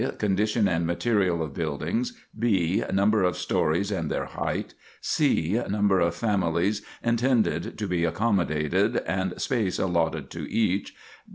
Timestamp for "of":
1.43-1.53, 3.21-3.37, 5.99-6.15